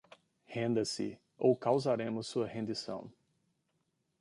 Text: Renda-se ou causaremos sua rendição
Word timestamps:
Renda-se 0.47 1.19
ou 1.37 1.55
causaremos 1.55 2.25
sua 2.25 2.47
rendição 2.47 3.11